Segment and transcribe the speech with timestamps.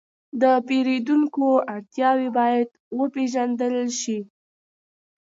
[0.41, 2.67] د پیرودونکو اړتیاوې باید
[2.99, 4.19] وپېژندل شي.